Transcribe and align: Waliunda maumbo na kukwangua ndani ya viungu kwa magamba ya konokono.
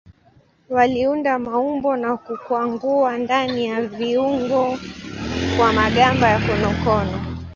Waliunda 0.69 1.39
maumbo 1.39 1.95
na 1.97 2.17
kukwangua 2.17 3.17
ndani 3.17 3.65
ya 3.65 3.81
viungu 3.81 4.77
kwa 5.57 5.73
magamba 5.73 6.29
ya 6.29 6.39
konokono. 6.39 7.37